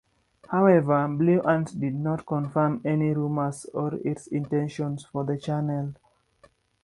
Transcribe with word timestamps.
However, 0.51 1.07
Blue 1.09 1.41
Ant 1.41 1.79
did 1.79 1.93
not 1.93 2.25
confirm 2.25 2.81
any 2.83 3.13
rumours 3.13 3.65
or 3.71 3.99
its 4.03 4.25
intentions 4.25 5.05
for 5.05 5.23
the 5.23 5.37
channel. 5.37 5.93